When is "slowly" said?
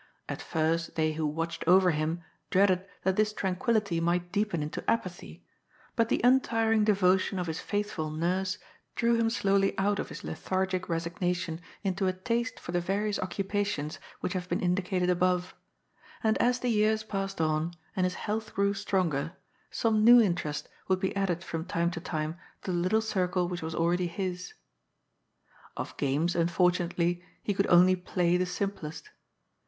9.29-9.77